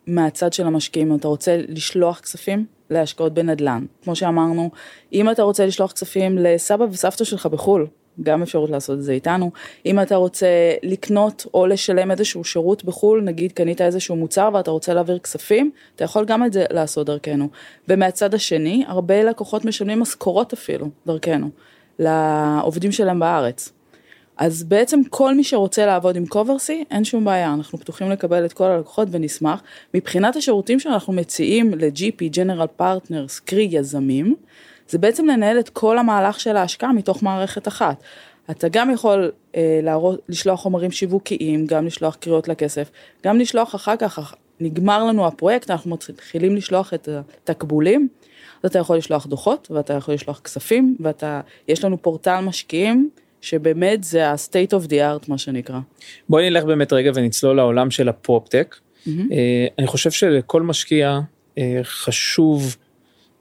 מהצד 0.07 0.53
של 0.53 0.67
המשקיעים, 0.67 1.15
אתה 1.15 1.27
רוצה 1.27 1.57
לשלוח 1.67 2.19
כספים 2.19 2.65
להשקעות 2.89 3.33
בנדל"ן. 3.33 3.85
כמו 4.03 4.15
שאמרנו, 4.15 4.69
אם 5.13 5.29
אתה 5.29 5.43
רוצה 5.43 5.65
לשלוח 5.65 5.91
כספים 5.91 6.37
לסבא 6.37 6.85
וסבתא 6.91 7.23
שלך 7.23 7.45
בחו"ל, 7.45 7.87
גם 8.23 8.41
אפשרות 8.41 8.69
לעשות 8.69 8.97
את 8.97 9.03
זה 9.03 9.11
איתנו. 9.11 9.51
אם 9.85 9.99
אתה 9.99 10.15
רוצה 10.15 10.47
לקנות 10.83 11.45
או 11.53 11.67
לשלם 11.67 12.11
איזשהו 12.11 12.43
שירות 12.43 12.83
בחו"ל, 12.83 13.21
נגיד 13.21 13.51
קנית 13.51 13.81
איזשהו 13.81 14.15
מוצר 14.15 14.49
ואתה 14.53 14.71
רוצה 14.71 14.93
להעביר 14.93 15.19
כספים, 15.19 15.71
אתה 15.95 16.03
יכול 16.03 16.25
גם 16.25 16.45
את 16.45 16.53
זה 16.53 16.65
לעשות 16.69 17.07
דרכנו. 17.07 17.49
ומהצד 17.87 18.33
השני, 18.33 18.83
הרבה 18.87 19.23
לקוחות 19.23 19.65
משלמים 19.65 19.99
משכורות 19.99 20.53
אפילו 20.53 20.89
דרכנו, 21.05 21.49
לעובדים 21.99 22.91
שלהם 22.91 23.19
בארץ. 23.19 23.71
אז 24.37 24.63
בעצם 24.63 25.01
כל 25.09 25.35
מי 25.35 25.43
שרוצה 25.43 25.85
לעבוד 25.85 26.15
עם 26.15 26.25
קוברסי, 26.25 26.83
אין 26.91 27.03
שום 27.03 27.25
בעיה, 27.25 27.53
אנחנו 27.53 27.77
פתוחים 27.77 28.11
לקבל 28.11 28.45
את 28.45 28.53
כל 28.53 28.63
הלקוחות 28.63 29.07
ונשמח. 29.11 29.63
מבחינת 29.93 30.35
השירותים 30.35 30.79
שאנחנו 30.79 31.13
מציעים 31.13 31.73
ל-GP, 31.73 32.35
General 32.35 32.81
Partners, 32.81 33.41
קרי 33.45 33.67
יזמים, 33.71 34.35
זה 34.89 34.97
בעצם 34.97 35.25
לנהל 35.25 35.59
את 35.59 35.69
כל 35.69 35.97
המהלך 35.97 36.39
של 36.39 36.57
ההשקעה 36.57 36.93
מתוך 36.93 37.23
מערכת 37.23 37.67
אחת. 37.67 38.03
אתה 38.49 38.67
גם 38.69 38.91
יכול 38.91 39.31
אה, 39.55 39.79
להראות, 39.83 40.19
לשלוח 40.29 40.59
חומרים 40.59 40.91
שיווקיים, 40.91 41.65
גם 41.65 41.85
לשלוח 41.85 42.15
קריאות 42.15 42.47
לכסף, 42.47 42.91
גם 43.23 43.39
לשלוח 43.39 43.75
אחר 43.75 43.95
כך, 43.95 44.35
נגמר 44.59 45.03
לנו 45.03 45.27
הפרויקט, 45.27 45.71
אנחנו 45.71 45.91
מתחילים 45.91 46.55
לשלוח 46.55 46.93
את 46.93 47.09
התקבולים, 47.09 48.07
אז 48.63 48.69
אתה 48.69 48.79
יכול 48.79 48.97
לשלוח 48.97 49.25
דוחות, 49.25 49.67
ואתה 49.71 49.93
יכול 49.93 50.13
לשלוח 50.13 50.39
כספים, 50.39 50.97
ואתה, 50.99 51.41
יש 51.67 51.83
לנו 51.83 52.01
פורטל 52.01 52.39
משקיעים, 52.39 53.09
שבאמת 53.45 54.03
זה 54.03 54.27
ה-state 54.29 54.71
of 54.71 54.87
the 54.89 54.93
art 54.93 55.25
מה 55.27 55.37
שנקרא. 55.37 55.79
בואי 56.29 56.49
נלך 56.49 56.63
באמת 56.63 56.93
רגע 56.93 57.11
ונצלול 57.15 57.55
לעולם 57.55 57.91
של 57.91 58.09
הפרופטק. 58.09 58.75
Mm-hmm. 58.75 59.09
אני 59.79 59.87
חושב 59.87 60.11
שלכל 60.11 60.61
משקיע 60.61 61.19
אה, 61.57 61.79
חשוב 61.83 62.75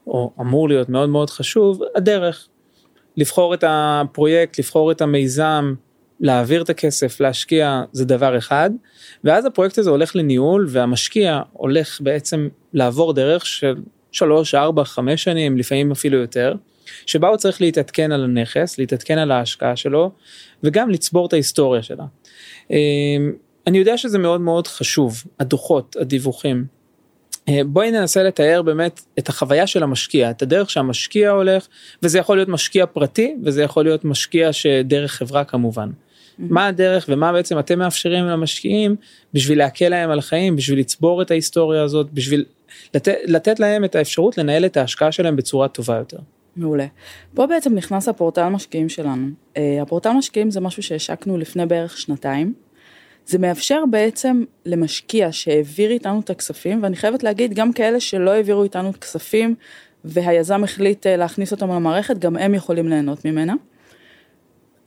או 0.06 0.32
אמור 0.40 0.68
להיות 0.68 0.88
מאוד 0.88 1.08
מאוד 1.08 1.30
חשוב 1.30 1.82
הדרך. 1.94 2.48
לבחור 3.16 3.54
את 3.54 3.64
הפרויקט 3.66 4.58
לבחור 4.58 4.92
את 4.92 5.00
המיזם 5.00 5.74
להעביר 6.20 6.62
את 6.62 6.70
הכסף 6.70 7.20
להשקיע 7.20 7.82
זה 7.92 8.04
דבר 8.04 8.38
אחד 8.38 8.70
ואז 9.24 9.46
הפרויקט 9.46 9.78
הזה 9.78 9.90
הולך 9.90 10.16
לניהול 10.16 10.66
והמשקיע 10.68 11.40
הולך 11.52 12.00
בעצם 12.00 12.48
לעבור 12.72 13.12
דרך 13.12 13.46
של 13.46 13.74
3 14.12 14.54
4 14.54 14.84
5 14.84 15.24
שנים 15.24 15.58
לפעמים 15.58 15.92
אפילו 15.92 16.18
יותר. 16.18 16.54
שבה 17.06 17.28
הוא 17.28 17.36
צריך 17.36 17.60
להתעדכן 17.60 18.12
על 18.12 18.24
הנכס, 18.24 18.78
להתעדכן 18.78 19.18
על 19.18 19.30
ההשקעה 19.30 19.76
שלו, 19.76 20.10
וגם 20.62 20.90
לצבור 20.90 21.26
את 21.26 21.32
ההיסטוריה 21.32 21.82
שלה. 21.82 22.04
אמ, 22.70 23.32
אני 23.66 23.78
יודע 23.78 23.98
שזה 23.98 24.18
מאוד 24.18 24.40
מאוד 24.40 24.66
חשוב, 24.66 25.22
הדוחות, 25.40 25.96
הדיווחים. 26.00 26.64
אה, 27.48 27.60
בואי 27.66 27.90
ננסה 27.90 28.22
לתאר 28.22 28.62
באמת 28.62 29.00
את 29.18 29.28
החוויה 29.28 29.66
של 29.66 29.82
המשקיע, 29.82 30.30
את 30.30 30.42
הדרך 30.42 30.70
שהמשקיע 30.70 31.30
הולך, 31.30 31.66
וזה 32.02 32.18
יכול 32.18 32.36
להיות 32.36 32.48
משקיע 32.48 32.86
פרטי, 32.86 33.36
וזה 33.44 33.62
יכול 33.62 33.84
להיות 33.84 34.04
משקיע 34.04 34.52
שדרך 34.52 35.12
חברה 35.12 35.44
כמובן. 35.44 35.90
מה 36.38 36.66
הדרך 36.66 37.06
ומה 37.08 37.32
בעצם 37.32 37.58
אתם 37.58 37.78
מאפשרים 37.78 38.24
למשקיעים 38.24 38.96
בשביל 39.34 39.58
להקל 39.58 39.88
להם 39.88 40.10
על 40.10 40.18
החיים, 40.18 40.56
בשביל 40.56 40.78
לצבור 40.78 41.22
את 41.22 41.30
ההיסטוריה 41.30 41.82
הזאת, 41.82 42.12
בשביל 42.12 42.44
לתת, 42.94 43.14
לתת 43.24 43.60
להם 43.60 43.84
את 43.84 43.94
האפשרות 43.94 44.38
לנהל 44.38 44.66
את 44.66 44.76
ההשקעה 44.76 45.12
שלהם 45.12 45.36
בצורה 45.36 45.68
טובה 45.68 45.96
יותר. 45.96 46.18
מעולה. 46.56 46.86
פה 47.34 47.46
בעצם 47.46 47.74
נכנס 47.74 48.08
הפורטל 48.08 48.48
משקיעים 48.48 48.88
שלנו. 48.88 49.26
Uh, 49.54 49.58
הפורטל 49.82 50.12
משקיעים 50.12 50.50
זה 50.50 50.60
משהו 50.60 50.82
שהשקנו 50.82 51.38
לפני 51.38 51.66
בערך 51.66 51.98
שנתיים. 51.98 52.54
זה 53.26 53.38
מאפשר 53.38 53.84
בעצם 53.90 54.44
למשקיע 54.66 55.32
שהעביר 55.32 55.90
איתנו 55.90 56.20
את 56.20 56.30
הכספים, 56.30 56.82
ואני 56.82 56.96
חייבת 56.96 57.22
להגיד, 57.22 57.54
גם 57.54 57.72
כאלה 57.72 58.00
שלא 58.00 58.30
העבירו 58.30 58.62
איתנו 58.62 58.90
את 58.90 58.94
הכספים, 58.94 59.54
והיזם 60.04 60.64
החליט 60.64 61.06
uh, 61.06 61.10
להכניס 61.16 61.52
אותם 61.52 61.70
למערכת, 61.70 62.18
גם 62.18 62.36
הם 62.36 62.54
יכולים 62.54 62.88
ליהנות 62.88 63.24
ממנה. 63.24 63.54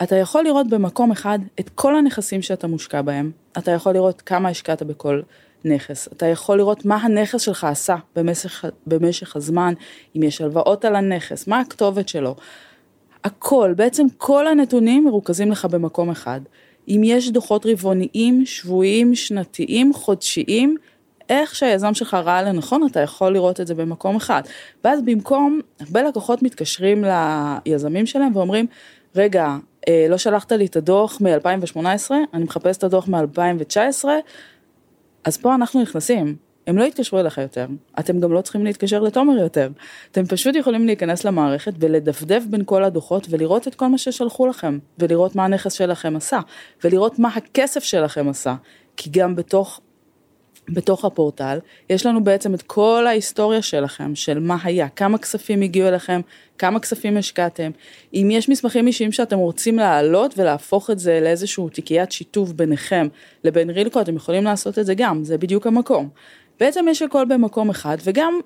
אתה 0.03 0.15
יכול 0.15 0.43
לראות 0.43 0.69
במקום 0.69 1.11
אחד 1.11 1.39
את 1.59 1.69
כל 1.69 1.95
הנכסים 1.95 2.41
שאתה 2.41 2.67
מושקע 2.67 3.01
בהם, 3.01 3.31
אתה 3.57 3.71
יכול 3.71 3.93
לראות 3.93 4.21
כמה 4.21 4.49
השקעת 4.49 4.83
בכל 4.83 5.21
נכס. 5.65 6.07
אתה 6.07 6.25
יכול 6.25 6.57
לראות 6.57 6.85
מה 6.85 6.95
הנכס 6.95 7.41
שלך 7.41 7.63
עשה 7.63 7.95
במשך, 8.15 8.65
במשך 8.87 9.35
הזמן, 9.35 9.73
אם 10.15 10.23
יש 10.23 10.41
הלוואות 10.41 10.85
על 10.85 10.95
הנכס, 10.95 11.47
מה 11.47 11.59
הכתובת 11.59 12.09
שלו. 12.09 12.35
הכל, 13.23 13.73
בעצם 13.75 14.05
כל 14.17 14.47
הנתונים 14.47 15.05
מרוכזים 15.05 15.51
לך 15.51 15.65
במקום 15.65 16.09
אחד. 16.09 16.41
אם 16.87 17.01
יש 17.03 17.29
דוחות 17.29 17.65
רבעוניים, 17.65 18.45
שבועיים, 18.45 19.15
שנתיים, 19.15 19.93
חודשיים, 19.93 20.77
איך 21.29 21.55
שהיזם 21.55 21.93
שלך 21.93 22.13
ראה 22.13 22.43
לנכון, 22.43 22.87
אתה 22.91 22.99
יכול 22.99 23.33
לראות 23.33 23.61
את 23.61 23.67
זה 23.67 23.75
במקום 23.75 24.15
אחד. 24.15 24.41
ואז 24.83 25.01
במקום, 25.01 25.59
הרבה 25.79 26.03
לקוחות 26.03 26.43
מתקשרים 26.43 27.03
ליזמים 27.65 28.05
שלהם 28.05 28.35
ואומרים, 28.35 28.65
רגע, 29.15 29.55
אה, 29.87 30.05
לא 30.09 30.17
שלחת 30.17 30.51
לי 30.51 30.65
את 30.65 30.75
הדוח 30.75 31.21
מ-2018, 31.21 32.11
אני 32.33 32.43
מחפש 32.43 32.77
את 32.77 32.83
הדוח 32.83 33.07
מ-2019, 33.07 34.05
אז 35.23 35.37
פה 35.37 35.55
אנחנו 35.55 35.81
נכנסים, 35.81 36.35
הם 36.67 36.77
לא 36.77 36.83
יתקשרו 36.83 37.19
אליך 37.19 37.37
יותר, 37.37 37.67
אתם 37.99 38.19
גם 38.19 38.33
לא 38.33 38.41
צריכים 38.41 38.65
להתקשר 38.65 38.99
לתומר 38.99 39.37
יותר, 39.37 39.69
אתם 40.11 40.25
פשוט 40.25 40.55
יכולים 40.55 40.85
להיכנס 40.85 41.23
למערכת 41.23 41.73
ולדפדף 41.79 42.43
בין 42.49 42.61
כל 42.65 42.83
הדוחות 42.83 43.27
ולראות 43.29 43.67
את 43.67 43.75
כל 43.75 43.87
מה 43.87 43.97
ששלחו 43.97 44.47
לכם, 44.47 44.79
ולראות 44.99 45.35
מה 45.35 45.45
הנכס 45.45 45.73
שלכם 45.73 46.15
עשה, 46.15 46.39
ולראות 46.83 47.19
מה 47.19 47.29
הכסף 47.35 47.83
שלכם 47.83 48.29
עשה, 48.29 48.55
כי 48.97 49.09
גם 49.09 49.35
בתוך 49.35 49.81
בתוך 50.69 51.05
הפורטל, 51.05 51.59
יש 51.89 52.05
לנו 52.05 52.23
בעצם 52.23 52.53
את 52.53 52.61
כל 52.61 53.07
ההיסטוריה 53.07 53.61
שלכם, 53.61 54.15
של 54.15 54.39
מה 54.39 54.57
היה, 54.63 54.89
כמה 54.89 55.17
כספים 55.17 55.61
הגיעו 55.61 55.87
אליכם, 55.87 56.21
כמה 56.57 56.79
כספים 56.79 57.17
השקעתם. 57.17 57.71
אם 58.13 58.29
יש 58.31 58.49
מסמכים 58.49 58.87
אישיים 58.87 59.11
שאתם 59.11 59.37
רוצים 59.37 59.77
להעלות 59.77 60.33
ולהפוך 60.37 60.89
את 60.89 60.99
זה 60.99 61.19
לאיזשהו 61.23 61.69
תיקיית 61.69 62.11
שיתוף 62.11 62.51
ביניכם 62.51 63.07
לבין 63.43 63.69
רילקו, 63.69 64.01
אתם 64.01 64.15
יכולים 64.15 64.43
לעשות 64.43 64.79
את 64.79 64.85
זה 64.85 64.93
גם, 64.95 65.23
זה 65.23 65.37
בדיוק 65.37 65.67
המקום. 65.67 66.09
בעצם 66.59 66.85
יש 66.89 67.01
הכל 67.01 67.25
במקום 67.25 67.69
אחד, 67.69 67.97
וגם 68.03 68.39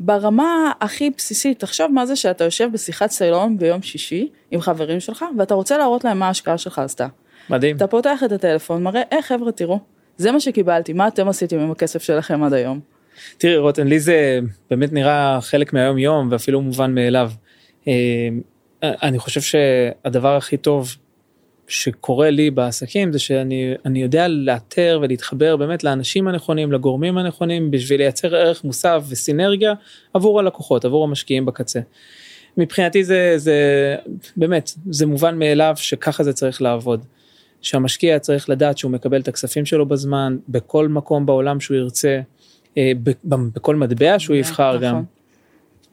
ברמה 0.00 0.72
הכי 0.80 1.10
בסיסית, 1.16 1.60
תחשוב 1.60 1.86
מה 1.92 2.06
זה 2.06 2.16
שאתה 2.16 2.44
יושב 2.44 2.68
בשיחת 2.72 3.10
סיילון 3.10 3.58
ביום 3.58 3.82
שישי 3.82 4.28
עם 4.50 4.60
חברים 4.60 5.00
שלך, 5.00 5.24
ואתה 5.38 5.54
רוצה 5.54 5.78
להראות 5.78 6.04
להם 6.04 6.18
מה 6.18 6.26
ההשקעה 6.26 6.58
שלך 6.58 6.78
עשתה. 6.78 7.06
מדהים. 7.50 7.76
אתה 7.76 7.86
פותח 7.86 8.22
את 8.24 8.32
הטלפון, 8.32 8.82
מראה, 8.82 9.02
אה 9.12 9.22
חבר'ה 9.22 9.52
תראו, 9.52 9.78
זה 10.16 10.32
מה 10.32 10.40
שקיבלתי, 10.40 10.92
מה 10.92 11.08
אתם 11.08 11.28
עשיתם 11.28 11.58
עם 11.58 11.70
הכסף 11.70 12.02
שלכם 12.02 12.42
עד 12.42 12.52
היום? 12.52 12.80
תראי 13.38 13.56
רותם, 13.56 13.86
לי 13.86 14.00
זה 14.00 14.40
באמת 14.70 14.92
נראה 14.92 15.38
חלק 15.40 15.72
מהיום 15.72 15.98
יום 15.98 16.28
ואפילו 16.30 16.60
מובן 16.60 16.94
מאליו. 16.94 17.30
אה, 17.88 18.28
אני 18.82 19.18
חושב 19.18 19.40
שהדבר 19.40 20.36
הכי 20.36 20.56
טוב 20.56 20.96
שקורה 21.66 22.30
לי 22.30 22.50
בעסקים 22.50 23.12
זה 23.12 23.18
שאני 23.18 24.02
יודע 24.02 24.28
לאתר 24.28 24.98
ולהתחבר 25.02 25.56
באמת 25.56 25.84
לאנשים 25.84 26.28
הנכונים, 26.28 26.72
לגורמים 26.72 27.18
הנכונים, 27.18 27.70
בשביל 27.70 28.00
לייצר 28.00 28.36
ערך 28.36 28.64
מוסף 28.64 29.04
וסינרגיה 29.08 29.74
עבור 30.14 30.40
הלקוחות, 30.40 30.84
עבור 30.84 31.04
המשקיעים 31.04 31.46
בקצה. 31.46 31.80
מבחינתי 32.56 33.04
זה, 33.04 33.34
זה 33.36 33.56
באמת, 34.36 34.70
זה 34.90 35.06
מובן 35.06 35.38
מאליו 35.38 35.74
שככה 35.76 36.22
זה 36.22 36.32
צריך 36.32 36.62
לעבוד. 36.62 37.04
שהמשקיע 37.62 38.18
צריך 38.18 38.48
לדעת 38.50 38.78
שהוא 38.78 38.90
מקבל 38.90 39.20
את 39.20 39.28
הכספים 39.28 39.66
שלו 39.66 39.86
בזמן, 39.86 40.36
בכל 40.48 40.88
מקום 40.88 41.26
בעולם 41.26 41.60
שהוא 41.60 41.76
ירצה, 41.76 42.20
אה, 42.78 42.92
בכל 43.24 43.76
מטבע 43.76 44.18
שהוא 44.18 44.36
יבחר 44.36 44.76
גם, 44.76 44.92
נכון. 44.92 45.04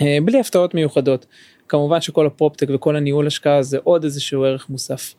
אה, 0.01 0.17
בלי 0.25 0.39
הפתעות 0.39 0.73
מיוחדות. 0.73 1.25
כמובן 1.69 2.01
שכל 2.01 2.25
הפרופטק 2.25 2.67
וכל 2.73 2.95
הניהול 2.95 3.27
השקעה 3.27 3.63
זה 3.63 3.77
עוד 3.83 4.03
איזשהו 4.03 4.43
ערך 4.43 4.69
מוסף. 4.69 5.13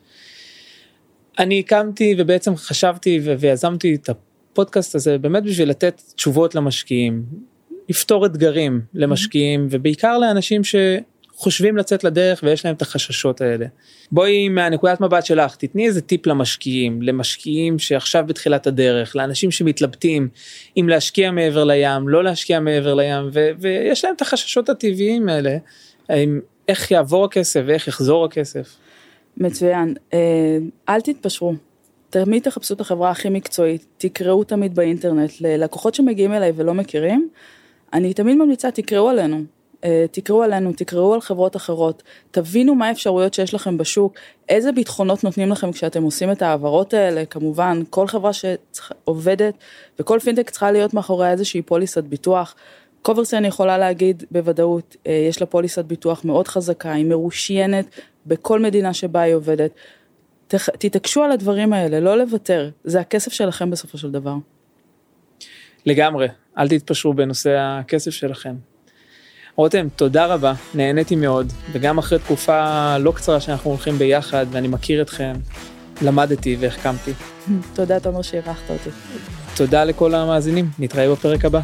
אני 1.38 1.60
הקמתי 1.60 2.14
ובעצם 2.18 2.56
חשבתי 2.56 3.20
ויזמתי 3.38 3.94
את 3.94 4.08
הפודקאסט 4.08 4.94
הזה 4.94 5.18
באמת 5.18 5.42
בשביל 5.42 5.70
לתת 5.70 6.02
תשובות 6.14 6.54
למשקיעים, 6.54 7.22
לפתור 7.88 8.26
אתגרים 8.26 8.80
למשקיעים 8.94 9.66
ובעיקר 9.70 10.18
לאנשים 10.18 10.64
שחושבים 11.40 11.76
לצאת 11.76 12.04
לדרך 12.04 12.40
ויש 12.42 12.64
להם 12.64 12.74
את 12.74 12.82
החששות 12.82 13.40
האלה. 13.40 13.66
בואי 14.12 14.48
מהנקודת 14.48 15.00
מבט 15.00 15.26
שלך 15.26 15.56
תתני 15.56 15.86
איזה 15.86 16.00
טיפ 16.00 16.26
למשקיעים, 16.26 17.02
למשקיעים 17.02 17.78
שעכשיו 17.78 18.24
בתחילת 18.26 18.66
הדרך, 18.66 19.16
לאנשים 19.16 19.50
שמתלבטים 19.50 20.28
אם 20.76 20.88
להשקיע 20.88 21.30
מעבר 21.30 21.64
לים, 21.64 22.08
לא 22.08 22.24
להשקיע 22.24 22.60
מעבר 22.60 22.94
לים 22.94 23.30
ו- 23.32 23.50
ויש 23.58 24.04
להם 24.04 24.14
את 24.14 24.22
החששות 24.22 24.68
הטבעיים 24.68 25.28
האלה, 25.28 25.56
איך 26.68 26.90
יעבור 26.90 27.24
הכסף 27.24 27.62
ואיך 27.66 27.88
יחזור 27.88 28.24
הכסף. 28.24 28.76
מצוין, 29.36 29.94
אה, 30.12 30.58
אל 30.88 31.00
תתפשרו. 31.00 31.54
תמיד 32.10 32.42
תחפשו 32.42 32.74
את 32.74 32.80
החברה 32.80 33.10
הכי 33.10 33.28
מקצועית, 33.28 33.86
תקראו 33.98 34.44
תמיד 34.44 34.74
באינטרנט, 34.74 35.30
ללקוחות 35.40 35.94
שמגיעים 35.94 36.32
אליי 36.32 36.52
ולא 36.56 36.74
מכירים, 36.74 37.28
אני 37.92 38.14
תמיד 38.14 38.36
ממליצה 38.36 38.70
תקראו 38.70 39.08
עלינו, 39.08 39.44
תקראו 40.10 40.42
עלינו, 40.42 40.72
תקראו 40.72 41.14
על 41.14 41.20
חברות 41.20 41.56
אחרות, 41.56 42.02
תבינו 42.30 42.74
מה 42.74 42.88
האפשרויות 42.88 43.34
שיש 43.34 43.54
לכם 43.54 43.78
בשוק, 43.78 44.14
איזה 44.48 44.72
ביטחונות 44.72 45.24
נותנים 45.24 45.50
לכם 45.50 45.72
כשאתם 45.72 46.02
עושים 46.02 46.32
את 46.32 46.42
ההעברות 46.42 46.94
האלה, 46.94 47.24
כמובן 47.24 47.82
כל 47.90 48.06
חברה 48.06 48.30
שעובדת 48.32 49.54
וכל 49.98 50.18
פינטק 50.18 50.50
צריכה 50.50 50.72
להיות 50.72 50.94
מאחורי 50.94 51.30
איזושהי 51.30 51.62
פוליסת 51.62 52.04
ביטוח. 52.04 52.54
קוברסן 53.02 53.44
יכולה 53.44 53.78
להגיד 53.78 54.24
בוודאות, 54.30 54.96
אה, 55.06 55.12
יש 55.28 55.40
לה 55.40 55.46
פוליסת 55.46 55.84
ביטוח 55.84 56.24
מאוד 56.24 56.48
חזקה, 56.48 56.92
היא 56.92 57.04
מרושיינת 57.04 57.86
בכל 58.26 58.60
מדינה 58.60 58.94
שבה 58.94 59.20
היא 59.20 59.34
עובדת. 59.34 59.70
תתעקשו 60.78 61.22
על 61.22 61.32
הדברים 61.32 61.72
האלה, 61.72 62.00
לא 62.00 62.18
לוותר, 62.18 62.70
זה 62.84 63.00
הכסף 63.00 63.32
שלכם 63.32 63.70
בסופו 63.70 63.98
של 63.98 64.10
דבר. 64.10 64.34
לגמרי, 65.86 66.28
אל 66.58 66.68
תתפשרו 66.68 67.14
בנושא 67.14 67.56
הכסף 67.58 68.10
שלכם. 68.10 68.54
רותם, 69.56 69.88
תודה 69.96 70.26
רבה, 70.26 70.52
נהניתי 70.74 71.16
מאוד, 71.16 71.52
וגם 71.72 71.98
אחרי 71.98 72.18
תקופה 72.18 72.98
לא 72.98 73.12
קצרה 73.12 73.40
שאנחנו 73.40 73.70
הולכים 73.70 73.98
ביחד 73.98 74.46
ואני 74.50 74.68
מכיר 74.68 75.02
אתכם, 75.02 75.32
למדתי 76.02 76.56
והחכמתי. 76.60 77.12
תודה 77.74 78.00
תומר 78.00 78.22
שאירחת 78.22 78.70
אותי. 78.70 78.90
תודה 79.56 79.84
לכל 79.84 80.14
המאזינים, 80.14 80.70
נתראה 80.78 81.12
בפרק 81.12 81.44
הבא. 81.44 81.60